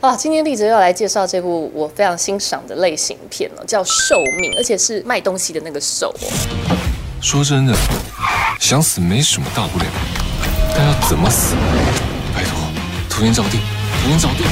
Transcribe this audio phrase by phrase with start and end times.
[0.00, 6.76] 啊，今天丽哲要来介绍这部我非常欣赏的类型片哦，叫《寿命》，而且是卖东西的那个寿哦。
[7.20, 7.74] 说真的，
[8.58, 9.84] 想死没什么大不了，
[10.74, 11.54] 但要怎么死？
[12.34, 12.52] 拜托，
[13.10, 13.60] 图形照定，
[14.02, 14.46] 图形照定，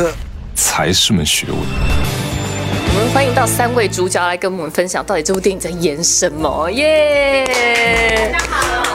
[0.00, 0.12] 呃，
[0.54, 1.58] 才是门学问。
[1.58, 6.70] 我们欢迎到三位主角来跟我们分享，到底这部电影在演什么？
[6.70, 8.30] 耶！
[8.32, 8.93] 大家好。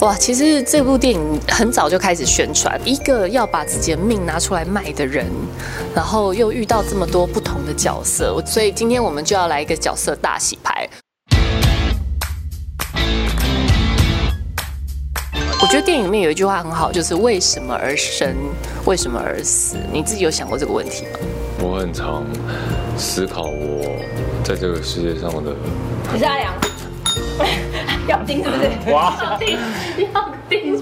[0.00, 5.26] 哇，其实这部电影很早就开始宣传，一个要把自己的命拿出来卖的人，
[5.92, 10.88] 然后又遇到这么多不同的角色，所以今天我们就要来一个角色大洗牌。
[15.60, 18.32] 我觉得电影里面有一句话很好，就是为什么而生，
[18.84, 19.76] 为什么而死？
[19.92, 21.18] 你自己有想过这个问题吗？
[21.60, 22.24] 我很常
[22.96, 23.82] 思考我
[24.44, 25.52] 在这个世界上的。
[26.12, 26.54] 你是阿良，
[28.08, 28.92] 要定是不是？
[28.92, 29.58] 哇，要定，
[30.12, 30.74] 要定。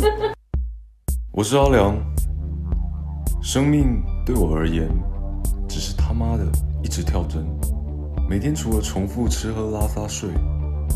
[1.33, 1.95] 我是阿良，
[3.43, 4.89] 生命对我而言，
[5.69, 6.45] 只是他妈的
[6.83, 7.45] 一直跳针，
[8.29, 10.31] 每天除了重复吃喝拉撒睡，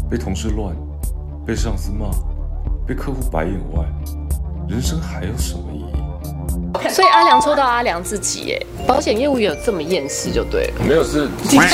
[0.08, 0.74] 被同事乱，
[1.44, 2.10] 被上司骂。
[2.86, 3.86] 被客户白眼外，
[4.68, 5.99] 人生还有什么意义？
[7.00, 10.84] 所以阿良抽到阿良自己，耶，保险业务员有这么厌世就对了。
[10.86, 11.26] 没有是，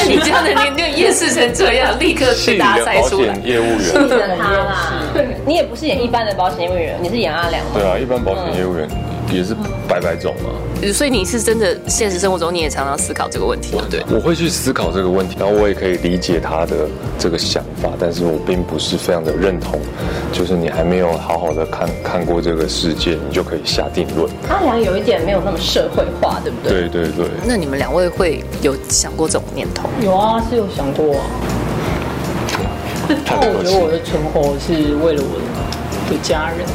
[0.06, 3.34] 你这样的年龄厌世成这样，立刻去打赛出来。
[3.42, 3.92] 业务员，是
[4.38, 4.92] 他啦。
[5.44, 7.60] 你也不是演一般的保险业务员，你是演阿良？
[7.74, 8.88] 对啊，一般保险业务员。
[9.32, 9.54] 也是
[9.88, 10.50] 白白种嘛，
[10.92, 14.02] 所以你是真的现实生活中你也常常思考这个问题，对？
[14.10, 19.80] 我会去思考这个问题，然后我也可以理解他的这个想法，但是我并不是非常的认同，
[20.32, 24.30] 就是你还没有好好的看看过这个世界，你就可以下定论。
[24.48, 26.88] 阿良有一点没有那么社会化，对不对？
[26.88, 27.26] 对对对。
[27.44, 29.88] 那你们两位会有想过这种念头？
[30.02, 31.26] 有啊，是有想过啊。
[33.24, 35.38] 但我觉得我的存活是为了我
[36.10, 36.66] 的家人。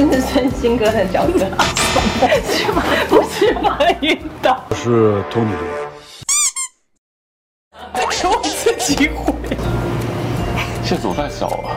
[0.00, 1.40] 真是孙兴哥的角色，
[2.50, 2.82] 是吗？
[3.06, 5.52] 不是马云导，我是托尼。
[8.10, 9.34] 说自己毁，
[10.82, 11.68] 线索太少了。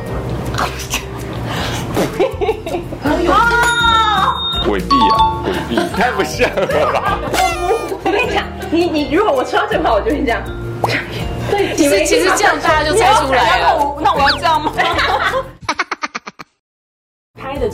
[3.29, 4.35] 啊！
[4.65, 7.19] 鬼币啊，鬼币，太不像了吧？
[8.05, 10.41] 我跟你讲，你你如果我抽到这话，我就会这样。
[11.51, 13.97] 对，其实其实这样大家就猜出来了。
[14.01, 14.71] 那我要这样吗？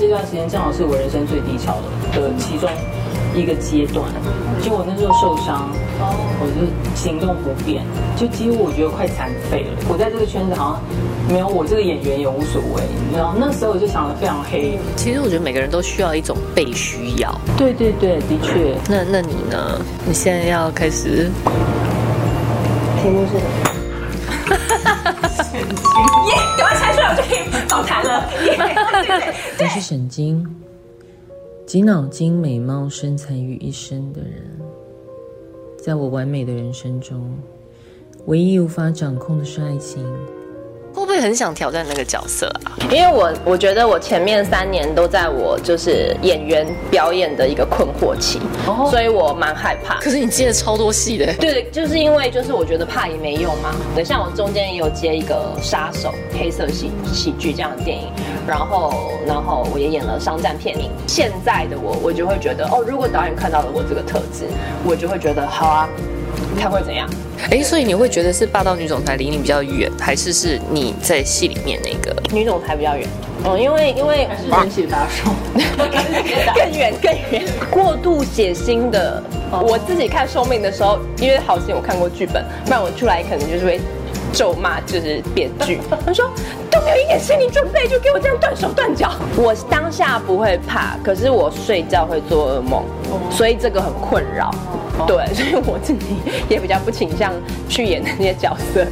[0.09, 1.77] 段时间正好是我人生最低潮
[2.13, 2.69] 的的其中
[3.35, 4.05] 一个阶段，
[4.61, 5.69] 就我那时候受伤，
[6.41, 6.65] 我就
[6.95, 7.83] 行动不便，
[8.17, 9.77] 就几乎我觉得快残废了。
[9.87, 10.81] 我在这个圈子好像
[11.31, 13.35] 没有我这个演员也无所谓，你知道？
[13.37, 14.79] 那时候我就想的非常黑。
[14.95, 17.33] 其实我觉得每个人都需要一种被需要。
[17.55, 18.75] 对对对，的确。
[18.89, 19.79] 那那你呢？
[20.07, 21.29] 你现在要开始？
[23.01, 23.78] 题目是？
[26.59, 26.65] 耶！
[26.65, 28.29] 赶快猜出来，我就可以访谈了。
[29.59, 30.45] 你是神经，
[31.65, 34.59] 集脑筋、美貌、身材于一身的人，
[35.81, 37.33] 在我完美的人生中，
[38.25, 40.03] 唯一无法掌控的是爱情。
[41.19, 42.71] 会很想挑战那个角色啊？
[42.89, 48.39] 因为我我觉得我前面三年都在我就是演员表演的一个困惑期，
[48.89, 49.99] 所以我蛮害怕。
[49.99, 53.75] 可是你接了超多戏的，对，就是因为就是我觉得怕也没用嘛。
[53.93, 58.07] 等像我中间也有接一个杀手黑色喜喜剧这样的电影，
[58.47, 60.89] 然后然后我也演了商战片名。
[61.05, 64.45] 现在的我，我就会觉得哦，如果导演看到了我这个特质，
[64.85, 65.89] 我就会觉得好啊。
[66.57, 67.09] 他会怎样？
[67.51, 73.07] 哎，所以你会觉得是霸道女总裁离你比较远，还是是你在戏里面那个女总裁比较远？
[73.45, 75.31] 嗯，因为因为还是人血打手，
[76.53, 79.21] 更远更远，过度血腥的。
[79.49, 83.79] 我自己看《寿命》的时候，因为好心我看过剧本，不然我出来可能就是会
[84.33, 85.79] 咒骂，就是编剧。
[86.05, 86.29] 他说
[86.69, 89.11] 都没有一点心理准备，就给我这样断手断脚。
[89.37, 92.83] 我当下不会怕，可是我睡觉会做噩梦，
[93.31, 94.51] 所以这个很困扰。
[95.07, 96.17] 对， 所以我自己
[96.49, 97.31] 也比较不倾向
[97.69, 98.85] 去演那些角色。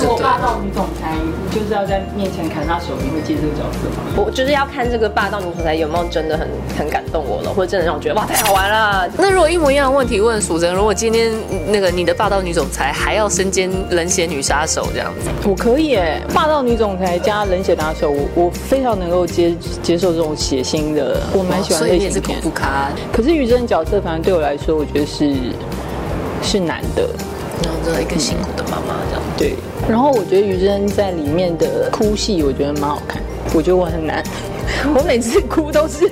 [0.00, 4.24] 如果霸道女总裁你就是要在面前砍他手，你会接这个角色吗？
[4.24, 6.48] 我就是要看这个霸道女总裁有没有真的很
[6.78, 9.06] 很感动我了，或者真的让我觉得哇太好玩了。
[9.18, 11.30] 那如果一模一样的问题问蜀珍，如果今天
[11.66, 22.40] 那个你的霸道女总裁还要身兼冷血女杀手这样子，我可以哎，霸道女总裁加冷血打手，我我非常能够接接受这种血腥的，我蛮喜欢类型片。
[23.12, 25.34] 可是于真角色，反正对我来说，我觉得是。
[26.42, 27.06] 是难的，
[27.62, 29.22] 然后做一个辛苦的妈妈这样。
[29.36, 33.22] 对，然后我觉得于真在里面的哭戏，我觉得蛮好看。
[33.52, 34.24] 我觉得我很难，
[34.94, 36.10] 我每次哭都是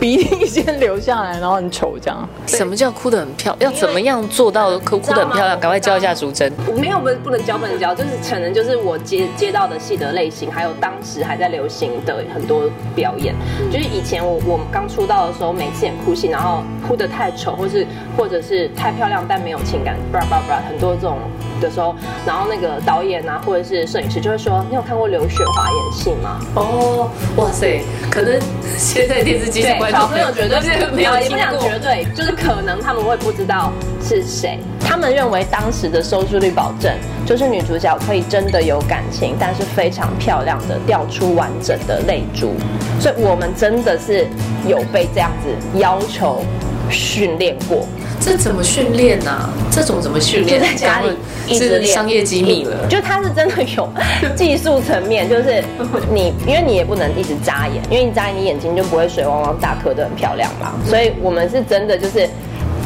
[0.00, 2.28] 鼻涕先流下来，然后很丑这样。
[2.46, 3.72] 什么叫哭得很漂亮？
[3.72, 5.58] 要怎么样做到哭哭得很漂亮？
[5.58, 6.52] 赶快教一下淑珍。
[6.66, 12.62] 我没有不不能教不能教，就是可能就是我接接到的戏的类型，还有当时还在流行的很多
[12.94, 13.34] 表演。
[13.70, 21.18] 就是以前我我刚出道的时候，每次演哭戏，然后哭得太丑，或是或者是太漂亮但没有情感，不不不，很多这种
[21.60, 21.94] 的时候，
[22.26, 28.38] 然后那个导演啊或者是摄影师就会说：“你有看过刘雪华演戏吗？”哦，哇塞，可能
[28.76, 31.62] 现在电视机对，观众小朋友绝对是没有不讲过。
[31.62, 33.72] 绝对，就是可能他们会不知道
[34.02, 34.58] 是谁。
[34.80, 36.90] 他们认为当时的收视率保证
[37.26, 42.54] 就是女主角可以真的有感情，但是非常漂亮的掉出完整的泪珠，
[42.98, 44.26] 所以我们真的是
[44.66, 46.42] 有被这样子要求
[46.90, 47.86] 训练过。
[48.20, 49.48] 这怎么训练呢？
[49.70, 50.60] 这种怎么训就练？
[50.60, 51.08] 在家里
[51.46, 52.76] 一直练，是商业机密了。
[52.88, 53.88] 就它是真的有
[54.36, 55.62] 技术层面，就是
[56.12, 60.72] 你，因为你也不能一直眨眼，因为你眨眼你眼睛就不会水汪汪大颗的很漂亮嘛。
[60.86, 62.28] 所以我们是真的就是，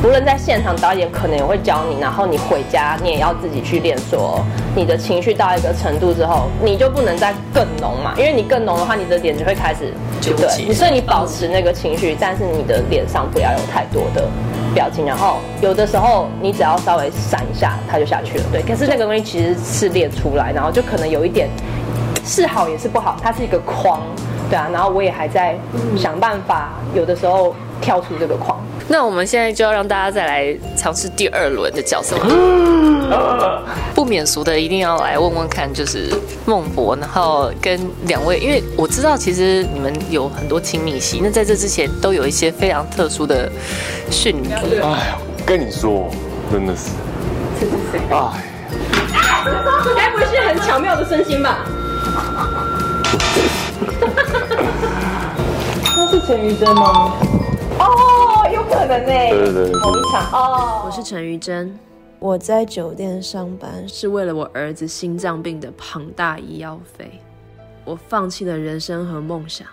[0.05, 4.45] 无论在现场导演可能也会教你，然后你回家你也要自己去练，说
[4.77, 14.29] 你的情绪到一个程度之后，你就不能再更浓嘛，因为你更浓的话，你的脸就会开始纠结对，所以你保持那个情绪，但是你的脸上不要有太多的
[14.75, 18.45] 表情，然后有的时候你只要稍微闪一下，它就下去了。
[18.51, 21.49] 对，可是那个东西其实是列出来，然后就可能有一点
[22.25, 24.01] 是好也是不好，它是一个框，
[24.49, 24.69] 对啊。
[24.73, 25.57] 然后我也还在
[25.97, 28.59] 想办法，有的时候跳出这个框。
[28.93, 32.15] 那我们现在就要让大家再来尝试第二轮的角色，
[33.97, 36.13] 不免俗的一定要来问问看，就是
[36.45, 43.51] 孟博，然后跟两位，因为我知道其实你们有很多亲密戏，那在这之前都有一些非常特殊的
[44.11, 44.59] 训练。
[44.83, 45.17] 哎呀，
[45.47, 46.11] 跟你说，
[46.53, 46.91] 真的是，
[48.11, 48.29] 哎，
[49.97, 51.61] 该不是很巧妙的身心吧？
[55.97, 57.15] 那是陈玉珍吗？
[57.79, 57.91] 哦，有
[58.87, 59.07] 可能呢。
[59.07, 60.83] 对对对对某一场哦。
[60.85, 61.79] 我是陈玉珍，
[62.19, 67.21] 我在酒店上班，是为了我儿子心脏病的庞大医药费，
[67.85, 69.67] 我放弃了人生和梦想。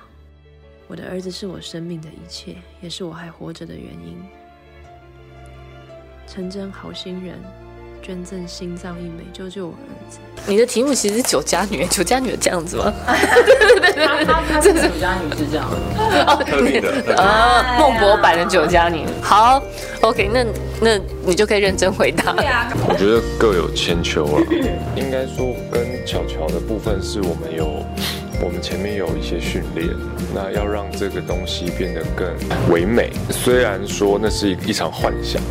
[0.88, 4.18] 我的儿子是我生命的一切，也是我还活着的原因。
[6.26, 7.38] 陈真好心人，
[8.10, 10.18] 捐赠心脏一枚，救救我儿子。
[10.48, 12.92] 你的题目其实是酒家女，酒家女有这样子吗？
[13.06, 19.06] 他他是酒家女是这样的，特定的，啊，孟博版的酒家女。
[19.22, 19.62] 好
[20.02, 20.44] ，OK，那
[20.82, 22.34] 那你就可以认真回答。
[22.88, 24.42] 我觉得各有千秋啊。
[24.96, 27.86] 应该说，跟巧巧的部分是我们有，
[28.42, 29.90] 我们前面有一些训练，
[30.34, 32.28] 那要让这个东西变得更
[32.72, 33.12] 唯美。
[33.30, 35.42] 虽然说那是一一场幻想，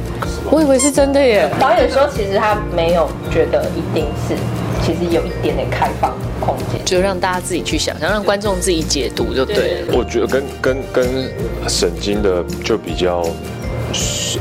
[0.50, 1.50] 我以为是真的耶。
[1.60, 4.34] 导演说，其实他没有觉得一定是，
[4.82, 6.82] 其实有一点点开放空间。
[6.84, 9.94] 就让大家自己去想象，让观众自己解读就对了。
[9.96, 11.30] 我觉得跟跟跟
[11.68, 13.22] 沈金的就比较。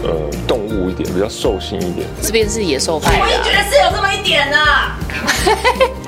[0.04, 2.06] 呃，动物一点，比较兽性一点。
[2.22, 4.58] 这边是野兽派的、啊，觉得是有这么一点呢、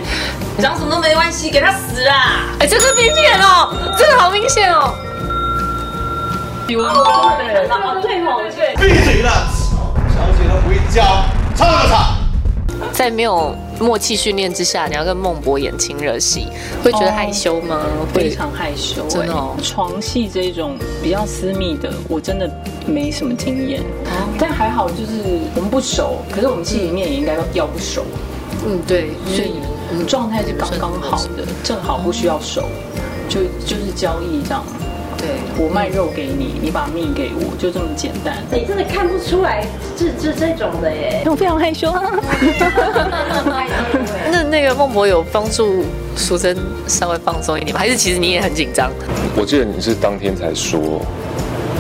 [0.60, 2.46] 讲什么都没关系，给他死啊！
[2.60, 4.94] 哎、这个明显哦，这个好明显哦。
[6.70, 7.36] 哦，
[8.02, 8.76] 对哦，对。
[8.76, 9.32] 闭嘴了！
[10.14, 11.26] 小姐都回家，
[11.56, 12.16] 唱就唱。
[12.94, 16.48] 在没有默契训练之下，你要跟孟博演亲热戏，
[16.84, 17.82] 会觉得害羞吗？
[18.14, 22.50] 会非常害羞、真的床戏这种比较私密的，我真的
[22.86, 23.82] 没什么经验。
[24.38, 25.24] 但还好，就是
[25.56, 28.06] 我们不熟，可是我们戏里面也应该要不熟，
[28.66, 29.54] 嗯，对，所以
[30.06, 32.64] 状态是刚刚好的，正好不需要熟，
[33.28, 34.64] 就就是交易这样。
[35.18, 35.28] 对，
[35.58, 38.38] 我卖肉给你，你把命给我，就这么简单。
[38.54, 41.24] 你真的看不出来是是这种的耶。
[41.26, 42.02] 我非常害羞啊。
[44.32, 45.84] 那那个孟博有帮助
[46.16, 46.56] 淑珍
[46.88, 47.80] 稍微放松一点吗？
[47.82, 48.90] 还是其实你也很紧张？
[49.36, 51.02] 我记得你是当天才说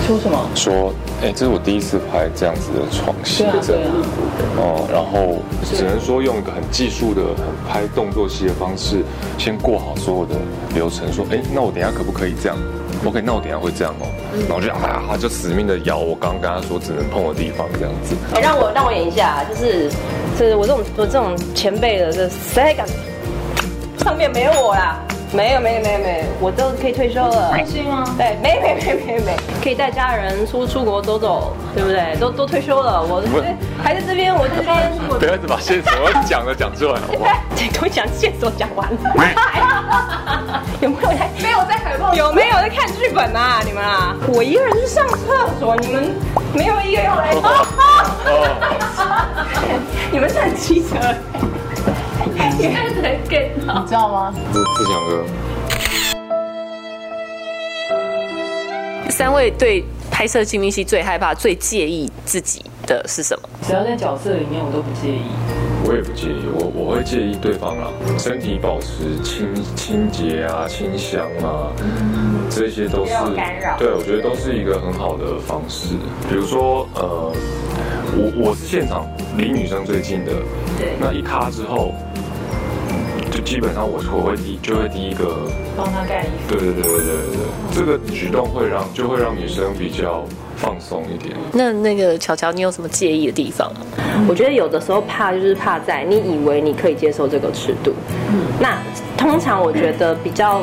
[0.07, 0.49] 说什么？
[0.55, 3.83] 说，哎、这是我第一次拍这样子的床戏对啊，这样。
[4.57, 5.37] 哦，然后
[5.75, 9.03] 只能说用一个很技术的、很拍动作戏的方式，
[9.37, 10.35] 先过好所有的
[10.73, 11.11] 流程。
[11.13, 12.57] 说，哎，那我等一下可不可以这样
[13.05, 14.07] ？OK，那我等一下会这样哦。
[14.47, 18.15] 然后我就啊，就死命的咬我刚刚跟他说只能碰的地方，这样子。
[18.35, 19.89] 哎，让我让我演一下，就是
[20.37, 22.87] 就是我这种我这种前辈的，这谁还敢？
[24.03, 24.97] 上面没有我啦，
[25.31, 27.51] 没有没有没有没有，我都可以退休了。
[27.53, 28.03] 开心吗？
[28.17, 32.15] 对，没没没没没，可以带家人出出国走走，对不对？
[32.19, 33.39] 都都退休了，我不
[33.83, 35.93] 还在这边，我在这边，我不要一直把线索
[36.25, 37.29] 讲的讲出来，好不好？
[37.55, 38.97] 这都讲线索讲完了，
[40.81, 41.29] 有没有在？
[41.43, 43.61] 没有在海报，有没有在看剧本啊？
[43.63, 46.15] 你们啊，我一个人去上厕所，你们
[46.53, 47.35] 没有一个要来。
[50.11, 50.95] 你们是很机车。
[52.57, 54.33] 你看才 get 到你知道吗？
[54.51, 55.23] 自自强哥，
[59.11, 63.49] 三位对拍摄亲密戏最害怕、最介意自己的是什么？
[63.61, 65.21] 只要在角色里面，我都不介意。
[65.85, 71.71] 我也不介意，我我会介意对方啊，身体保持清清洁啊、清香啊，
[72.49, 73.11] 这些都是
[73.77, 75.95] 对，我觉得都是一个很好的方式。
[76.27, 77.31] 比如说，呃，
[78.17, 79.07] 我我是现场
[79.37, 80.33] 离女生最近的，
[80.77, 81.93] 对，那一咔之后，
[83.39, 86.53] 就基本上我我会第就会第一个帮他盖衣服。
[86.53, 90.25] 对对对对对对对，这个举动会让就会让女生比较
[90.57, 91.33] 放松一点。
[91.53, 93.71] 那那个巧巧，你有什么介意的地方？
[94.27, 97.93] 我觉得有的时候怕就是怕在你以为你可以接受这个尺度，
[98.29, 98.77] 嗯，那
[99.17, 100.59] 通常我觉得比较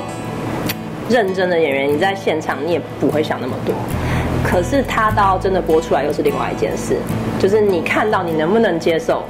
[1.08, 3.74] 认真的演员，你在现场你也不会想那么多，
[4.44, 6.98] 可是他到真的播出来又是另外一件事，
[7.38, 9.24] 就是你看到你能不能接受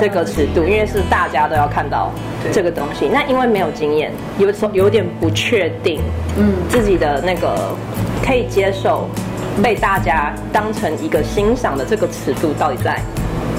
[0.00, 2.10] 这个尺度，因为是大家都要看到
[2.52, 6.00] 这个东西，那因为没有经验，有时候有点不确定，
[6.38, 7.74] 嗯，自己的那个
[8.24, 9.08] 可以接受
[9.62, 13.00] 被大家当成一个欣赏的这个尺度到底在。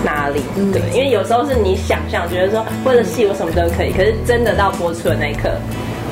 [0.06, 0.42] 哪里？
[0.74, 5.50] 对，因为有时候是你想象，觉得说为了戏我什么都可以，可是真的到播出的那一刻，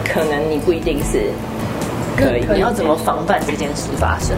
[0.06, 1.28] 可能你不一定是
[2.16, 2.46] 可以。
[2.54, 4.38] 你要怎么防范这件事发生？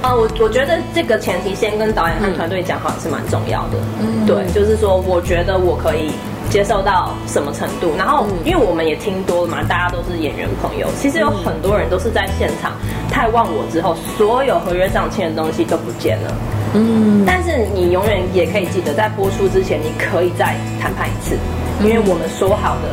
[0.00, 3.78] 啊，我我觉得这个前提先跟导演和团队讲好是蛮重要的。
[4.00, 6.12] 嗯对，就是说我觉得我可以
[6.50, 12.72] 接受到什么程度，然后因为我们也听多了嘛，大家都是演员朋友，其实有很多人都是在现场
[13.10, 16.32] 太忘我之后，所有合约上签的东西都不见了。
[16.74, 21.36] 嗯，但是你永远也可以记得，在播出之前，你可以再谈判一次，
[21.80, 22.88] 因为我们说好的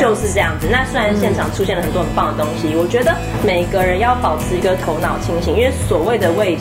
[0.00, 0.66] 就是这样子。
[0.70, 6.58] 那虽然现场出现了很多很棒的东西，我觉得每个人要保持一个头脑清醒，因为所谓的为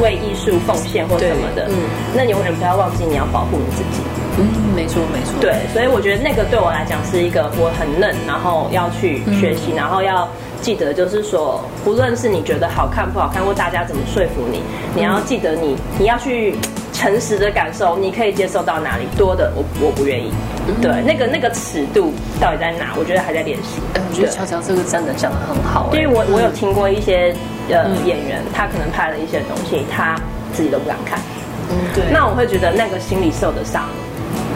[0.00, 1.74] 为艺术奉献或什么的，嗯，
[2.14, 4.02] 那永远不要忘记你要保护你自己。
[4.38, 5.32] 嗯，没错没错。
[5.40, 10.28] 对，所以我觉得那个对我来讲是一个我很嫩，然后要去学习，然后要。
[10.62, 14.62] 记得就是说，不论是你觉得好看不好看，或大家怎么说服你，
[14.96, 16.56] 你要记得你你要去
[16.96, 20.32] 诚实的感受，你可以接受到哪里多的，我我不愿意。
[20.80, 22.94] 对，那个那个尺度到底在哪？
[22.96, 23.78] 我觉得还在练习。
[23.94, 27.36] 我觉得乔乔这个真的讲的很好，因为我我有听过一些
[27.68, 30.16] 呃演员，他可能拍了一些东西，他
[30.54, 31.20] 自己都不敢看。
[31.68, 32.04] 嗯，对。
[32.10, 33.84] 那我会觉得那个心理受的伤，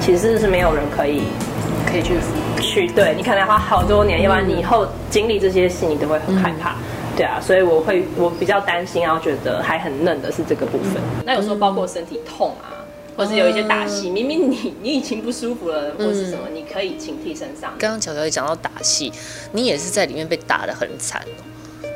[0.00, 1.24] 其实是没有人可以
[1.86, 2.14] 可以去。
[2.60, 6.74] 去对你可能要花好多年，要不然你以后经历这些事，你都会很害怕，
[7.20, 10.94] 对啊，所以我会我比较担心，然后觉得还很嫩的是这个部分。
[11.26, 12.80] 那有时候包括身体痛啊，
[13.14, 17.74] 或是有一些打戏，明明你 你已经不舒服了，或是什么，你可以请替身上。
[17.78, 19.12] 刚刚巧巧也讲到打戏，
[19.52, 21.20] 你也是在里面被打的很惨。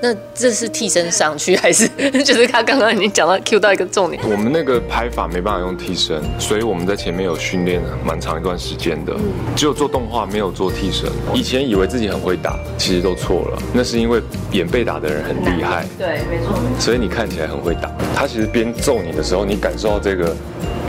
[0.04, 1.88] 那这是替身上去，还是
[2.23, 4.23] 就是他刚刚已经讲到 Q 到一个重点？
[4.23, 9.14] 我们那个拍法没办法用替身，所以我们在前面有训练蛮长一段时间的。
[9.56, 11.08] 只有做动画，没有做替身。
[11.32, 13.62] 以前以为自己很会打，其实都错了。
[13.73, 14.20] 那是因为
[14.52, 16.54] 演被打的人很厉害，对，没错。
[16.78, 20.37] 所以你看起来很会打，他其实边揍你的时候，你感受到这个。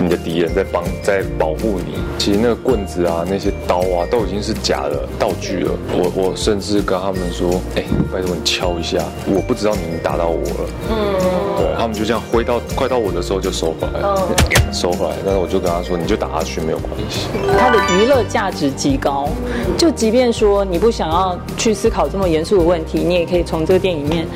[0.02, 5.72] 你的敌人在帮在保护你，其实那个棍子啊、那些刀啊，都已经是假的道具了。
[5.94, 8.98] 我我甚至跟他们说：“哎，拜托你敲一下，
[9.28, 10.96] 我不知道你打到我了。”嗯，
[11.58, 14.00] 对他们就这样挥到快到我的时候就收回来，
[14.72, 15.16] 收回来。
[15.24, 19.30] 但是我就跟他说：“你就打下去没有关系。”它的娱乐价值极高，
[19.78, 24.28] 就即便说你不想要去思考这么严肃的问题，你也可以从这个电影里面。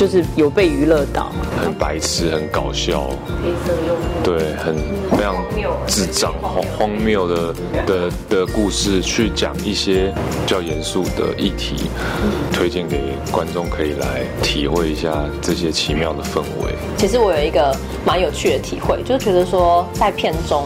[0.00, 1.30] 就是有被娱乐到，
[1.62, 3.10] 很白痴，很搞笑，
[3.42, 4.74] 黑色幽默，对，很
[5.10, 5.36] 非常
[5.86, 7.54] 智障、荒荒谬的
[7.86, 11.90] 的的故事，去讲一些比较严肃的议题，
[12.50, 16.74] 推荐给观众可以来体会一下这些奇妙的氛围。
[16.96, 20.64] 其实我有一个蛮有趣的体会，就是觉得说在片中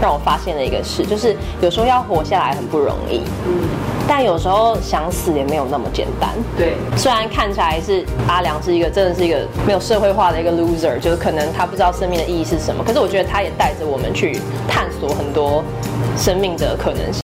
[0.00, 3.20] 让我发现了一个事，就是有时候要活下来很不容易。
[3.48, 3.95] 嗯。
[4.08, 6.30] 但有时候想死也没有那么简单。
[6.56, 12.84] 对，虽然看起来是阿良是一个真的是一个没有社会化的一个 loser，就是可能他不知道生命的意义是什么。
[12.84, 15.62] 可是我觉得他也带着我们去探索很多
[16.16, 17.14] 生命的可能性。